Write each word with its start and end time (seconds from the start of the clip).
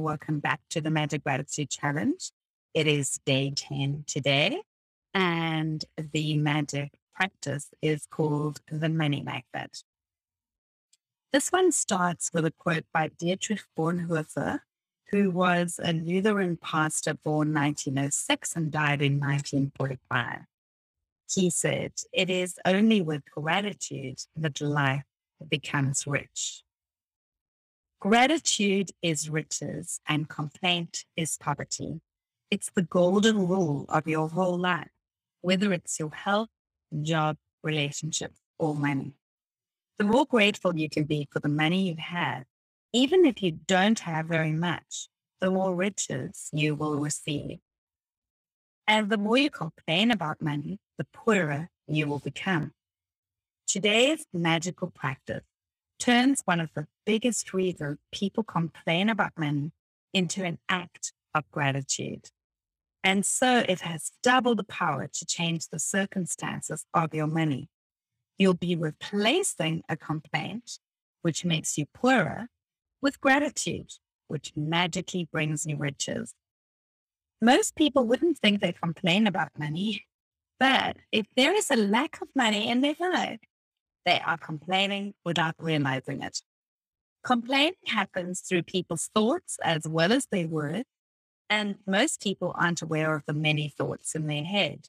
Welcome 0.00 0.40
back 0.40 0.60
to 0.70 0.80
the 0.80 0.88
Magic 0.88 1.24
Gratitude 1.24 1.68
Challenge. 1.68 2.30
It 2.72 2.86
is 2.86 3.20
day 3.26 3.52
10 3.54 4.04
today, 4.06 4.62
and 5.12 5.84
the 5.98 6.38
magic 6.38 6.92
practice 7.14 7.68
is 7.82 8.06
called 8.10 8.62
the 8.72 8.88
Money 8.88 9.22
Magnet. 9.22 9.82
This 11.34 11.50
one 11.50 11.70
starts 11.70 12.30
with 12.32 12.46
a 12.46 12.50
quote 12.50 12.86
by 12.94 13.10
Dietrich 13.18 13.60
Bonhoeffer, 13.78 14.60
who 15.10 15.30
was 15.30 15.78
a 15.84 15.92
Lutheran 15.92 16.56
pastor 16.56 17.12
born 17.12 17.52
1906 17.52 18.56
and 18.56 18.72
died 18.72 19.02
in 19.02 19.20
1945. 19.20 20.38
He 21.30 21.50
said, 21.50 21.92
It 22.10 22.30
is 22.30 22.58
only 22.64 23.02
with 23.02 23.30
gratitude 23.30 24.20
that 24.34 24.62
life 24.62 25.04
becomes 25.46 26.06
rich. 26.06 26.62
Gratitude 28.00 28.92
is 29.02 29.28
riches 29.28 30.00
and 30.08 30.26
complaint 30.26 31.04
is 31.18 31.36
poverty. 31.36 32.00
It's 32.50 32.70
the 32.74 32.80
golden 32.80 33.46
rule 33.46 33.84
of 33.90 34.08
your 34.08 34.26
whole 34.26 34.56
life, 34.56 34.88
whether 35.42 35.70
it's 35.74 36.00
your 36.00 36.10
health, 36.10 36.48
job, 37.02 37.36
relationship, 37.62 38.32
or 38.58 38.74
money. 38.74 39.12
The 39.98 40.04
more 40.04 40.24
grateful 40.24 40.78
you 40.78 40.88
can 40.88 41.04
be 41.04 41.28
for 41.30 41.40
the 41.40 41.50
money 41.50 41.88
you 41.88 41.96
have, 41.98 42.44
even 42.94 43.26
if 43.26 43.42
you 43.42 43.52
don't 43.66 44.00
have 44.00 44.24
very 44.24 44.52
much, 44.52 45.08
the 45.42 45.50
more 45.50 45.74
riches 45.74 46.48
you 46.54 46.74
will 46.74 46.96
receive. 46.96 47.58
And 48.86 49.10
the 49.10 49.18
more 49.18 49.36
you 49.36 49.50
complain 49.50 50.10
about 50.10 50.40
money, 50.40 50.78
the 50.96 51.06
poorer 51.12 51.68
you 51.86 52.06
will 52.06 52.20
become. 52.20 52.72
Today's 53.66 54.24
magical 54.32 54.90
practice 54.90 55.44
turns 55.98 56.40
one 56.46 56.60
of 56.60 56.70
the 56.74 56.86
biggest 57.10 57.52
reason 57.52 57.98
people 58.12 58.44
complain 58.44 59.08
about 59.08 59.32
money 59.36 59.72
into 60.14 60.44
an 60.44 60.56
act 60.68 61.12
of 61.34 61.42
gratitude. 61.50 62.30
And 63.02 63.26
so 63.26 63.64
it 63.68 63.80
has 63.80 64.12
double 64.22 64.54
the 64.54 64.62
power 64.62 65.08
to 65.12 65.26
change 65.26 65.66
the 65.66 65.80
circumstances 65.80 66.84
of 66.94 67.12
your 67.12 67.26
money. 67.26 67.68
You'll 68.38 68.54
be 68.54 68.76
replacing 68.76 69.82
a 69.88 69.96
complaint, 69.96 70.78
which 71.22 71.44
makes 71.44 71.76
you 71.76 71.86
poorer, 71.92 72.46
with 73.02 73.20
gratitude, 73.20 73.90
which 74.28 74.52
magically 74.54 75.28
brings 75.32 75.66
you 75.66 75.76
riches. 75.76 76.32
Most 77.42 77.74
people 77.74 78.06
wouldn't 78.06 78.38
think 78.38 78.60
they 78.60 78.70
complain 78.70 79.26
about 79.26 79.58
money, 79.58 80.06
but 80.60 80.96
if 81.10 81.26
there 81.36 81.56
is 81.56 81.72
a 81.72 81.76
lack 81.76 82.22
of 82.22 82.28
money 82.36 82.68
in 82.68 82.82
their 82.82 82.94
life, 83.00 83.40
they 84.06 84.20
are 84.24 84.38
complaining 84.38 85.14
without 85.24 85.56
realizing 85.58 86.22
it. 86.22 86.40
Complaining 87.22 87.74
happens 87.86 88.40
through 88.40 88.62
people's 88.62 89.10
thoughts 89.14 89.58
as 89.62 89.86
well 89.86 90.12
as 90.12 90.26
their 90.30 90.48
words, 90.48 90.88
and 91.50 91.76
most 91.86 92.22
people 92.22 92.54
aren't 92.58 92.82
aware 92.82 93.14
of 93.14 93.24
the 93.26 93.34
many 93.34 93.68
thoughts 93.68 94.14
in 94.14 94.26
their 94.26 94.44
head. 94.44 94.88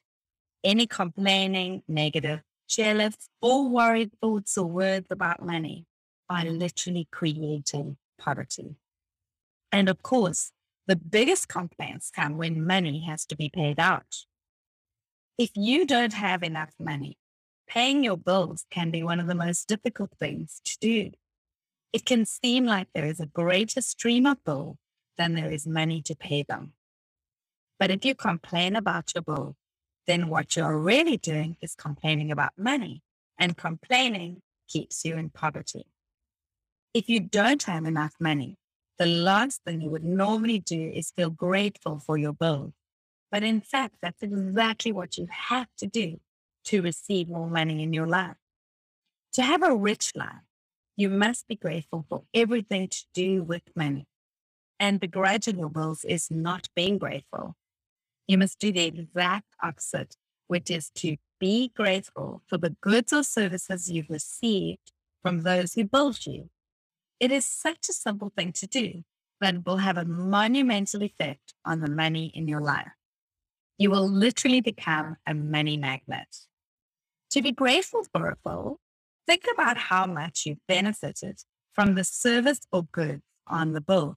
Any 0.64 0.86
complaining, 0.86 1.82
negative, 1.86 2.40
jealous, 2.68 3.28
or 3.40 3.68
worried 3.68 4.12
thoughts 4.20 4.56
or 4.56 4.66
words 4.66 5.08
about 5.10 5.44
money 5.44 5.86
are 6.30 6.44
literally 6.44 7.06
creating 7.10 7.96
poverty. 8.18 8.76
And 9.70 9.88
of 9.88 10.02
course, 10.02 10.52
the 10.86 10.96
biggest 10.96 11.48
complaints 11.48 12.10
come 12.10 12.38
when 12.38 12.66
money 12.66 13.04
has 13.06 13.26
to 13.26 13.36
be 13.36 13.50
paid 13.50 13.78
out. 13.78 14.24
If 15.36 15.50
you 15.54 15.86
don't 15.86 16.12
have 16.14 16.42
enough 16.42 16.72
money, 16.78 17.18
paying 17.66 18.04
your 18.04 18.16
bills 18.16 18.64
can 18.70 18.90
be 18.90 19.02
one 19.02 19.20
of 19.20 19.26
the 19.26 19.34
most 19.34 19.68
difficult 19.68 20.10
things 20.18 20.60
to 20.64 20.78
do. 20.78 21.10
It 21.92 22.06
can 22.06 22.24
seem 22.24 22.64
like 22.64 22.88
there 22.94 23.06
is 23.06 23.20
a 23.20 23.26
greater 23.26 23.82
stream 23.82 24.26
of 24.26 24.42
bills 24.44 24.76
than 25.18 25.34
there 25.34 25.50
is 25.50 25.66
money 25.66 26.00
to 26.02 26.14
pay 26.14 26.42
them. 26.42 26.72
But 27.78 27.90
if 27.90 28.04
you 28.04 28.14
complain 28.14 28.76
about 28.76 29.14
your 29.14 29.22
bill, 29.22 29.56
then 30.06 30.28
what 30.28 30.56
you're 30.56 30.78
really 30.78 31.16
doing 31.16 31.56
is 31.60 31.74
complaining 31.74 32.30
about 32.30 32.52
money, 32.56 33.02
and 33.38 33.56
complaining 33.56 34.42
keeps 34.68 35.04
you 35.04 35.16
in 35.16 35.30
poverty. 35.30 35.86
If 36.94 37.08
you 37.08 37.20
don't 37.20 37.62
have 37.64 37.84
enough 37.84 38.14
money, 38.20 38.56
the 38.98 39.06
last 39.06 39.62
thing 39.64 39.80
you 39.80 39.90
would 39.90 40.04
normally 40.04 40.60
do 40.60 40.92
is 40.94 41.10
feel 41.10 41.30
grateful 41.30 41.98
for 41.98 42.16
your 42.16 42.32
bills. 42.32 42.72
But 43.30 43.42
in 43.42 43.60
fact, 43.60 43.96
that's 44.02 44.22
exactly 44.22 44.92
what 44.92 45.16
you 45.16 45.26
have 45.30 45.68
to 45.78 45.86
do 45.86 46.20
to 46.66 46.82
receive 46.82 47.28
more 47.28 47.48
money 47.48 47.82
in 47.82 47.92
your 47.92 48.06
life. 48.06 48.36
To 49.34 49.42
have 49.42 49.62
a 49.62 49.74
rich 49.74 50.12
life, 50.14 50.44
you 50.96 51.08
must 51.08 51.48
be 51.48 51.56
grateful 51.56 52.04
for 52.08 52.24
everything 52.34 52.88
to 52.88 53.04
do 53.14 53.42
with 53.42 53.62
money. 53.74 54.06
And 54.78 55.00
begrudging 55.00 55.58
your 55.58 55.70
bills 55.70 56.04
is 56.04 56.30
not 56.30 56.68
being 56.74 56.98
grateful. 56.98 57.56
You 58.26 58.38
must 58.38 58.58
do 58.58 58.72
the 58.72 58.84
exact 58.84 59.54
opposite, 59.62 60.16
which 60.48 60.70
is 60.70 60.90
to 60.96 61.16
be 61.40 61.72
grateful 61.74 62.42
for 62.46 62.58
the 62.58 62.76
goods 62.80 63.12
or 63.12 63.22
services 63.22 63.90
you've 63.90 64.10
received 64.10 64.92
from 65.22 65.42
those 65.42 65.74
who 65.74 65.84
built 65.84 66.26
you. 66.26 66.50
It 67.20 67.30
is 67.30 67.46
such 67.46 67.88
a 67.88 67.92
simple 67.92 68.32
thing 68.36 68.52
to 68.54 68.66
do, 68.66 69.02
but 69.40 69.54
it 69.54 69.66
will 69.66 69.78
have 69.78 69.96
a 69.96 70.04
monumental 70.04 71.02
effect 71.02 71.54
on 71.64 71.80
the 71.80 71.90
money 71.90 72.32
in 72.34 72.48
your 72.48 72.60
life. 72.60 72.92
You 73.78 73.90
will 73.90 74.08
literally 74.08 74.60
become 74.60 75.16
a 75.26 75.34
money 75.34 75.76
magnet. 75.76 76.36
To 77.30 77.42
be 77.42 77.52
grateful 77.52 78.04
for 78.12 78.28
a 78.28 78.36
bill, 78.44 78.78
think 79.26 79.44
about 79.52 79.76
how 79.76 80.06
much 80.06 80.44
you've 80.46 80.66
benefited 80.66 81.40
from 81.72 81.94
the 81.94 82.04
service 82.04 82.60
or 82.70 82.84
goods 82.92 83.22
on 83.46 83.72
the 83.72 83.80
bill. 83.80 84.16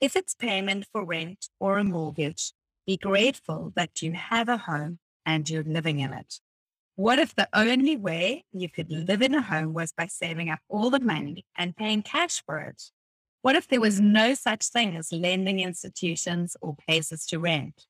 If 0.00 0.16
it's 0.16 0.34
payment 0.34 0.86
for 0.90 1.04
rent 1.04 1.48
or 1.60 1.78
a 1.78 1.84
mortgage, 1.84 2.52
be 2.86 2.96
grateful 2.96 3.72
that 3.76 4.02
you 4.02 4.12
have 4.12 4.48
a 4.48 4.56
home 4.56 4.98
and 5.24 5.48
you're 5.48 5.62
living 5.62 6.00
in 6.00 6.12
it. 6.12 6.40
What 6.96 7.18
if 7.18 7.34
the 7.34 7.48
only 7.54 7.96
way 7.96 8.44
you 8.52 8.68
could 8.68 8.90
live 8.90 9.22
in 9.22 9.34
a 9.34 9.42
home 9.42 9.72
was 9.72 9.92
by 9.92 10.06
saving 10.06 10.50
up 10.50 10.60
all 10.68 10.90
the 10.90 11.00
money 11.00 11.46
and 11.56 11.76
paying 11.76 12.02
cash 12.02 12.42
for 12.44 12.58
it? 12.58 12.82
What 13.40 13.56
if 13.56 13.66
there 13.66 13.80
was 13.80 14.00
no 14.00 14.34
such 14.34 14.66
thing 14.66 14.96
as 14.96 15.12
lending 15.12 15.60
institutions 15.60 16.56
or 16.60 16.76
places 16.86 17.24
to 17.26 17.38
rent? 17.38 17.86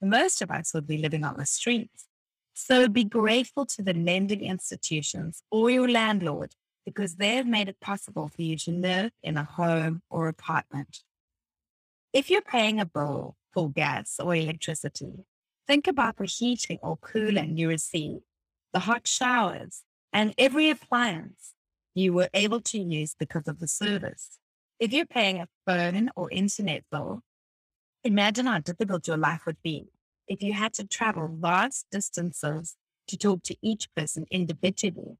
Most 0.00 0.42
of 0.42 0.50
us 0.50 0.74
would 0.74 0.86
be 0.86 0.98
living 0.98 1.24
on 1.24 1.36
the 1.36 1.46
streets. 1.46 2.06
So 2.54 2.88
be 2.88 3.04
grateful 3.04 3.64
to 3.66 3.82
the 3.82 3.94
lending 3.94 4.42
institutions 4.42 5.42
or 5.50 5.70
your 5.70 5.88
landlord 5.88 6.54
because 6.84 7.16
they 7.16 7.36
have 7.36 7.46
made 7.46 7.68
it 7.68 7.80
possible 7.80 8.28
for 8.28 8.42
you 8.42 8.56
to 8.58 8.70
live 8.70 9.12
in 9.22 9.36
a 9.36 9.44
home 9.44 10.02
or 10.10 10.28
apartment. 10.28 11.00
If 12.12 12.28
you're 12.28 12.42
paying 12.42 12.78
a 12.78 12.84
bill 12.84 13.36
for 13.52 13.70
gas 13.70 14.16
or 14.18 14.34
electricity, 14.34 15.24
think 15.66 15.86
about 15.86 16.16
the 16.18 16.26
heating 16.26 16.78
or 16.82 16.98
cooling 16.98 17.56
you 17.56 17.68
receive, 17.68 18.20
the 18.72 18.80
hot 18.80 19.06
showers, 19.06 19.82
and 20.12 20.34
every 20.36 20.68
appliance 20.68 21.54
you 21.94 22.12
were 22.12 22.28
able 22.34 22.60
to 22.60 22.78
use 22.78 23.14
because 23.18 23.48
of 23.48 23.60
the 23.60 23.68
service. 23.68 24.38
If 24.78 24.92
you're 24.92 25.06
paying 25.06 25.40
a 25.40 25.48
phone 25.66 26.10
or 26.16 26.30
internet 26.30 26.84
bill, 26.90 27.22
imagine 28.04 28.46
how 28.46 28.58
difficult 28.58 29.06
your 29.06 29.16
life 29.16 29.46
would 29.46 29.62
be 29.62 29.91
if 30.28 30.42
you 30.42 30.52
had 30.52 30.72
to 30.74 30.86
travel 30.86 31.28
vast 31.28 31.86
distances 31.90 32.76
to 33.08 33.16
talk 33.16 33.42
to 33.44 33.56
each 33.62 33.88
person 33.94 34.26
individually, 34.30 35.18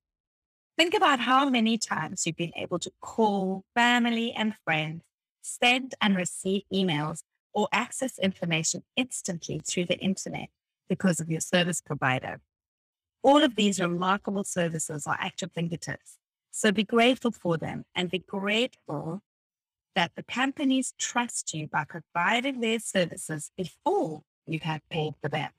think 0.78 0.94
about 0.94 1.20
how 1.20 1.48
many 1.48 1.78
times 1.78 2.26
you've 2.26 2.36
been 2.36 2.52
able 2.56 2.78
to 2.78 2.92
call 3.00 3.64
family 3.74 4.32
and 4.32 4.54
friends, 4.64 5.02
send 5.42 5.94
and 6.00 6.16
receive 6.16 6.62
emails, 6.72 7.22
or 7.52 7.68
access 7.72 8.18
information 8.18 8.82
instantly 8.96 9.60
through 9.64 9.84
the 9.84 9.98
internet 9.98 10.48
because 10.88 11.20
of 11.20 11.30
your 11.30 11.40
service 11.40 11.80
provider. 11.80 12.40
All 13.22 13.42
of 13.42 13.56
these 13.56 13.80
remarkable 13.80 14.44
services 14.44 15.06
are 15.06 15.18
at 15.20 15.40
your 15.40 15.50
fingertips. 15.50 16.18
So 16.50 16.72
be 16.72 16.84
grateful 16.84 17.30
for 17.30 17.56
them 17.56 17.84
and 17.94 18.10
be 18.10 18.18
grateful 18.18 19.22
that 19.94 20.12
the 20.16 20.22
companies 20.22 20.94
trust 20.98 21.52
you 21.54 21.66
by 21.66 21.84
providing 21.84 22.60
their 22.60 22.78
services 22.78 23.50
before 23.56 24.22
you 24.46 24.60
have 24.62 24.80
paid 24.90 25.14
for 25.22 25.28
them. 25.28 25.50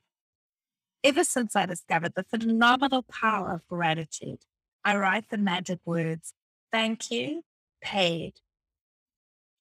Ever 1.02 1.24
since 1.24 1.54
I 1.54 1.66
discovered 1.66 2.14
the 2.14 2.24
phenomenal 2.24 3.02
power 3.02 3.52
of 3.52 3.68
gratitude, 3.68 4.40
I 4.84 4.96
write 4.96 5.30
the 5.30 5.38
magic 5.38 5.80
words, 5.84 6.34
thank 6.72 7.10
you, 7.10 7.42
paid, 7.80 8.34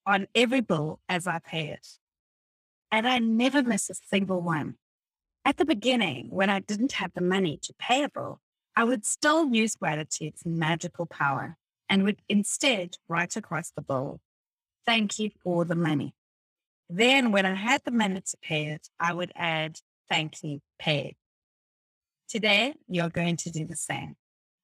on 0.06 0.28
every 0.36 0.62
bill 0.62 1.00
as 1.08 1.28
I 1.28 1.40
pay 1.40 1.70
it. 1.70 1.88
And 2.92 3.08
I 3.08 3.20
never 3.20 3.64
miss 3.64 3.90
a 3.90 3.96
single 3.96 4.42
one. 4.42 4.76
At 5.46 5.58
the 5.58 5.66
beginning, 5.66 6.28
when 6.30 6.50
I 6.50 6.60
didn't 6.60 6.94
have 6.94 7.12
the 7.14 7.22
money 7.22 7.60
to 7.64 7.74
pay 7.78 8.04
a 8.04 8.10
bill, 8.10 8.40
I 8.76 8.84
would 8.86 9.06
still 9.06 9.54
use 9.54 9.76
gratitude's 9.76 10.46
magical 10.46 11.06
power 11.06 11.58
and 11.90 12.04
would 12.04 12.22
instead 12.30 12.96
write 13.08 13.36
across 13.36 13.72
the 13.72 13.82
bill, 13.82 14.20
thank 14.86 15.20
you 15.20 15.30
for 15.44 15.66
the 15.66 15.76
money. 15.76 16.16
Then, 16.96 17.32
when 17.32 17.44
I 17.44 17.56
had 17.56 17.82
the 17.86 17.92
money 17.92 18.22
to 18.22 18.38
pay 18.44 18.68
it, 18.68 18.88
I 19.00 19.16
would 19.16 19.32
add, 19.36 19.80
thank 20.12 20.44
you, 20.44 20.60
paid. 20.78 21.16
Today, 22.30 22.76
you're 22.88 23.10
going 23.10 23.36
to 23.38 23.50
do 23.50 23.66
the 23.66 23.76
same. 23.76 24.14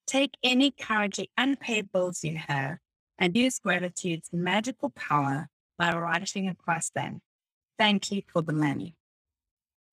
Take 0.05 0.35
any 0.43 0.69
currently 0.69 1.31
unpaid 1.39 1.91
bills 1.91 2.23
you 2.23 2.37
have 2.47 2.77
and 3.17 3.35
use 3.35 3.57
gratitude's 3.57 4.29
magical 4.31 4.91
power 4.91 5.47
by 5.79 5.91
writing 5.91 6.47
across 6.47 6.91
them, 6.91 7.21
thank 7.79 8.11
you 8.11 8.21
for 8.31 8.43
the 8.43 8.53
money. 8.53 8.93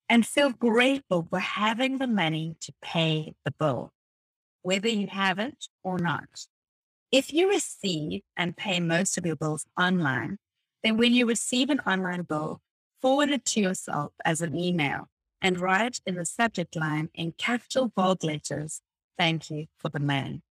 And 0.06 0.26
feel 0.26 0.50
grateful 0.50 1.26
for 1.30 1.38
having 1.38 1.96
the 1.96 2.06
money 2.06 2.56
to 2.60 2.74
pay 2.82 3.34
the 3.46 3.50
bill, 3.50 3.94
whether 4.60 4.88
you 4.88 5.06
have 5.06 5.38
it 5.38 5.68
or 5.82 5.98
not. 5.98 6.28
If 7.10 7.32
you 7.32 7.48
receive 7.48 8.20
and 8.36 8.58
pay 8.58 8.78
most 8.78 9.16
of 9.16 9.24
your 9.24 9.36
bills 9.36 9.64
online, 9.80 10.36
then 10.82 10.96
when 10.96 11.12
you 11.12 11.26
receive 11.26 11.70
an 11.70 11.80
online 11.80 12.22
bill, 12.22 12.60
forward 13.00 13.30
it 13.30 13.44
to 13.46 13.60
yourself 13.60 14.12
as 14.24 14.40
an 14.40 14.56
email 14.56 15.08
and 15.40 15.60
write 15.60 16.00
in 16.06 16.14
the 16.14 16.26
subject 16.26 16.76
line 16.76 17.10
in 17.14 17.32
capital 17.32 17.88
bold 17.88 18.22
letters, 18.24 18.80
thank 19.18 19.50
you 19.50 19.66
for 19.78 19.88
the 19.88 20.00
money. 20.00 20.42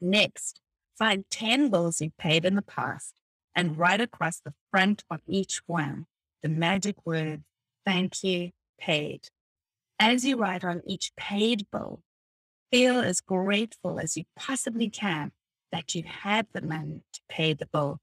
Next, 0.00 0.60
find 0.98 1.24
10 1.30 1.70
bills 1.70 2.00
you 2.00 2.10
paid 2.18 2.44
in 2.44 2.56
the 2.56 2.62
past 2.62 3.14
and 3.54 3.78
write 3.78 4.00
across 4.00 4.40
the 4.40 4.54
front 4.70 5.04
of 5.10 5.20
each 5.26 5.62
one 5.66 6.06
the 6.42 6.48
magic 6.48 6.96
word, 7.06 7.44
thank 7.86 8.24
you, 8.24 8.50
paid. 8.78 9.28
As 10.00 10.24
you 10.24 10.36
write 10.36 10.64
on 10.64 10.82
each 10.84 11.12
paid 11.16 11.66
bill, 11.70 12.00
feel 12.72 12.98
as 12.98 13.20
grateful 13.20 14.00
as 14.00 14.16
you 14.16 14.24
possibly 14.36 14.90
can 14.90 15.30
that 15.70 15.94
you 15.94 16.02
had 16.04 16.48
the 16.52 16.62
money 16.62 17.02
to 17.12 17.20
pay 17.28 17.52
the 17.52 17.66
bill. 17.66 18.00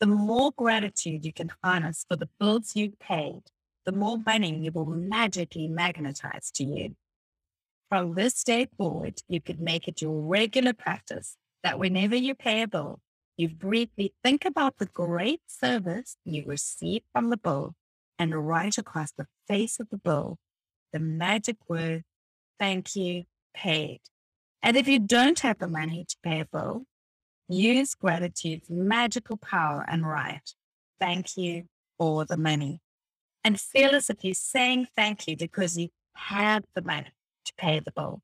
The 0.00 0.06
more 0.06 0.52
gratitude 0.56 1.24
you 1.24 1.32
can 1.32 1.52
harness 1.62 2.04
for 2.08 2.16
the 2.16 2.28
bills 2.38 2.76
you 2.76 2.92
paid, 3.00 3.42
the 3.84 3.92
more 3.92 4.18
money 4.18 4.58
you 4.58 4.72
will 4.72 4.86
magically 4.86 5.68
magnetize 5.68 6.50
to 6.56 6.64
you. 6.64 6.96
From 7.88 8.14
this 8.14 8.42
day 8.44 8.68
forward, 8.76 9.20
you 9.28 9.40
could 9.40 9.60
make 9.60 9.88
it 9.88 10.02
your 10.02 10.20
regular 10.20 10.72
practice 10.72 11.36
that 11.62 11.78
whenever 11.78 12.16
you 12.16 12.34
pay 12.34 12.62
a 12.62 12.68
bill, 12.68 13.00
you 13.36 13.48
briefly 13.48 14.14
think 14.24 14.44
about 14.44 14.78
the 14.78 14.86
great 14.86 15.40
service 15.46 16.16
you 16.24 16.44
received 16.46 17.04
from 17.12 17.30
the 17.30 17.36
bill 17.36 17.74
and 18.18 18.34
write 18.34 18.78
across 18.78 19.12
the 19.12 19.26
face 19.46 19.78
of 19.78 19.88
the 19.90 19.98
bill 19.98 20.38
the 20.92 21.00
magic 21.00 21.56
word, 21.68 22.04
thank 22.58 22.96
you, 22.96 23.24
paid. 23.54 24.00
And 24.62 24.78
if 24.78 24.88
you 24.88 24.98
don't 24.98 25.38
have 25.40 25.58
the 25.58 25.68
money 25.68 26.06
to 26.08 26.16
pay 26.22 26.40
a 26.40 26.46
bill, 26.46 26.86
use 27.48 27.94
gratitude's 27.94 28.68
magical 28.68 29.36
power 29.36 29.84
and 29.88 30.06
write, 30.06 30.54
thank 30.98 31.36
you 31.36 31.64
for 31.98 32.24
the 32.24 32.36
money. 32.36 32.80
And 33.44 33.60
feel 33.60 33.94
as 33.94 34.10
if 34.10 34.24
you're 34.24 34.34
saying 34.34 34.88
thank 34.96 35.28
you 35.28 35.36
because 35.36 35.78
you 35.78 35.88
had 36.14 36.64
the 36.74 36.82
money 36.82 37.12
to 37.44 37.52
pay 37.56 37.80
the 37.80 37.92
bill. 37.92 38.22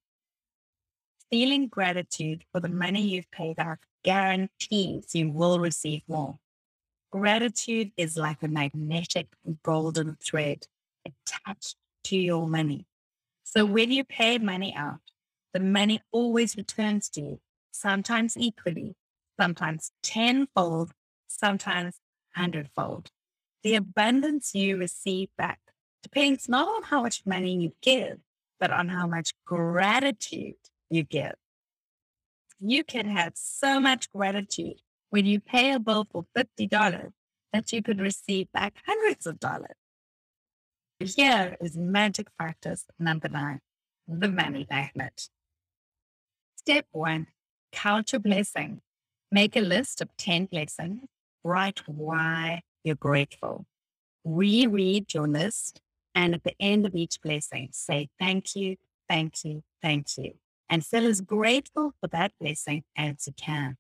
Feeling 1.31 1.69
gratitude 1.69 2.45
for 2.53 2.61
the 2.61 2.69
money 2.69 3.03
you've 3.03 3.31
paid 3.31 3.59
out 3.59 3.79
guarantees 4.03 5.15
you 5.15 5.31
will 5.31 5.61
receive 5.61 6.03
more. 6.09 6.39
Gratitude 7.11 7.93
is 7.97 8.17
like 8.17 8.43
a 8.43 8.49
magnetic 8.49 9.29
golden 9.63 10.17
thread 10.17 10.67
attached 11.07 11.77
to 12.05 12.17
your 12.17 12.49
money. 12.49 12.87
So 13.45 13.65
when 13.65 13.91
you 13.91 14.03
pay 14.03 14.39
money 14.39 14.75
out, 14.75 15.01
the 15.53 15.61
money 15.61 16.01
always 16.11 16.57
returns 16.57 17.09
to 17.11 17.21
you, 17.21 17.41
sometimes 17.71 18.37
equally, 18.37 18.97
sometimes 19.39 19.93
tenfold, 20.03 20.93
sometimes 21.29 21.97
hundredfold. 22.35 23.11
The 23.63 23.77
abundance 23.77 24.55
you 24.55 24.77
receive 24.77 25.29
back 25.39 25.61
depends 26.03 26.49
not 26.49 26.69
on 26.69 26.83
how 26.85 27.03
much 27.03 27.23
money 27.25 27.55
you 27.57 27.73
give, 27.81 28.19
but 28.59 28.71
on 28.71 28.89
how 28.89 29.07
much 29.07 29.33
gratitude 29.45 30.57
you 30.91 31.05
give. 31.05 31.35
You 32.61 32.85
can 32.85 33.07
have 33.07 33.33
so 33.35 33.81
much 33.81 34.11
gratitude 34.11 34.81
when 35.11 35.27
you 35.27 35.41
pay 35.41 35.73
a 35.73 35.79
bill 35.79 36.07
for 36.11 36.25
$50 36.37 37.13
that 37.53 37.73
you 37.73 37.83
could 37.83 38.01
receive 38.01 38.51
back 38.53 38.75
hundreds 38.87 39.27
of 39.27 39.39
dollars. 39.39 39.77
Here 40.99 41.57
is 41.61 41.77
magic 41.77 42.29
practice 42.39 42.87
number 42.99 43.29
nine, 43.29 43.61
the 44.07 44.29
money 44.29 44.67
magnet. 44.71 45.29
Step 46.57 46.87
one, 46.93 47.27
count 47.73 48.13
your 48.13 48.21
blessings. 48.21 48.81
Make 49.35 49.57
a 49.57 49.61
list 49.61 50.03
of 50.03 50.15
10 50.19 50.45
blessings. 50.45 51.01
Write 51.43 51.81
why 51.89 52.61
you're 52.85 52.95
grateful. 52.95 53.65
Reread 54.25 55.15
your 55.15 55.27
list 55.27 55.81
and 56.15 56.35
at 56.35 56.45
the 56.45 56.55
end 56.61 56.85
of 56.85 56.95
each 56.95 57.19
blessing, 57.23 57.71
say 57.73 58.11
thank 58.19 58.55
you, 58.55 58.77
thank 59.09 59.43
you, 59.43 59.63
thank 59.81 60.19
you, 60.19 60.35
and 60.69 60.85
feel 60.85 61.07
as 61.07 61.23
grateful 61.23 61.95
for 61.99 62.09
that 62.09 62.33
blessing 62.39 62.85
as 62.95 63.27
you 63.27 63.33
can. 63.33 63.79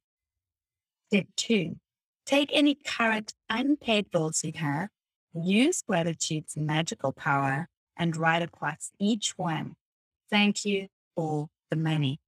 Step 1.08 1.26
two, 1.36 1.76
take 2.24 2.48
any 2.54 2.74
current 2.74 3.34
unpaid 3.50 4.10
bills 4.10 4.42
you 4.42 4.52
have, 4.54 4.88
use 5.34 5.82
gratitude's 5.82 6.56
magical 6.56 7.12
power, 7.12 7.68
and 7.94 8.16
write 8.16 8.42
across 8.42 8.90
each 8.98 9.34
one. 9.36 9.76
Thank 10.30 10.64
you 10.64 10.88
for 11.14 11.48
the 11.70 11.76
money. 11.76 12.21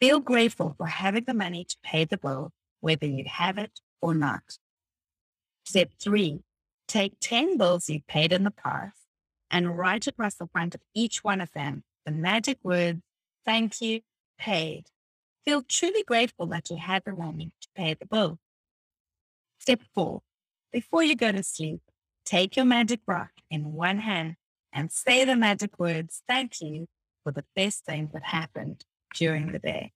Feel 0.00 0.20
grateful 0.20 0.74
for 0.78 0.86
having 0.86 1.24
the 1.24 1.34
money 1.34 1.64
to 1.64 1.76
pay 1.82 2.04
the 2.04 2.18
bill, 2.18 2.52
whether 2.80 3.06
you 3.06 3.24
have 3.26 3.58
it 3.58 3.80
or 4.00 4.14
not. 4.14 4.58
Step 5.64 5.90
three, 6.00 6.40
take 6.86 7.14
10 7.20 7.58
bills 7.58 7.90
you 7.90 8.00
paid 8.06 8.32
in 8.32 8.44
the 8.44 8.52
past 8.52 9.00
and 9.50 9.76
write 9.76 10.06
across 10.06 10.36
the 10.36 10.46
front 10.46 10.74
of 10.74 10.80
each 10.94 11.24
one 11.24 11.40
of 11.40 11.50
them 11.52 11.82
the 12.06 12.12
magic 12.12 12.58
words, 12.62 13.02
thank 13.44 13.82
you, 13.82 14.00
paid. 14.38 14.84
Feel 15.44 15.62
truly 15.62 16.02
grateful 16.04 16.46
that 16.46 16.70
you 16.70 16.78
had 16.78 17.02
the 17.04 17.12
money 17.12 17.52
to 17.60 17.68
pay 17.76 17.92
the 17.92 18.06
bill. 18.06 18.38
Step 19.58 19.82
four, 19.94 20.22
before 20.72 21.02
you 21.02 21.14
go 21.14 21.32
to 21.32 21.42
sleep, 21.42 21.80
take 22.24 22.56
your 22.56 22.64
magic 22.64 23.00
rock 23.06 23.32
in 23.50 23.74
one 23.74 23.98
hand 23.98 24.36
and 24.72 24.90
say 24.90 25.24
the 25.26 25.36
magic 25.36 25.78
words, 25.78 26.22
thank 26.26 26.62
you 26.62 26.86
for 27.24 27.32
the 27.32 27.44
best 27.54 27.84
thing 27.84 28.08
that 28.14 28.22
happened 28.22 28.84
during 29.14 29.52
the 29.52 29.58
day. 29.58 29.92